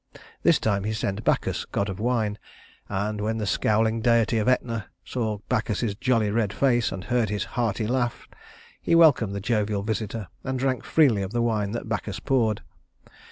This 0.41 0.57
time 0.57 0.83
he 0.83 0.93
sent 0.93 1.23
Bacchus, 1.23 1.63
god 1.65 1.87
of 1.87 1.99
wine; 1.99 2.39
and 2.89 3.21
when 3.21 3.37
the 3.37 3.45
scowling 3.45 4.01
deity 4.01 4.39
of 4.39 4.47
Etna 4.47 4.87
saw 5.05 5.37
Bacchus's 5.47 5.93
jolly 5.93 6.31
red 6.31 6.51
face 6.51 6.91
and 6.91 7.03
heard 7.03 7.29
his 7.29 7.43
hearty 7.53 7.85
laugh, 7.85 8.27
he 8.81 8.95
welcomed 8.95 9.35
the 9.35 9.39
jovial 9.39 9.83
visitor 9.83 10.27
and 10.43 10.57
drank 10.57 10.83
freely 10.83 11.21
of 11.21 11.33
the 11.33 11.41
wine 11.43 11.69
that 11.73 11.87
Bacchus 11.87 12.19
poured. 12.19 12.61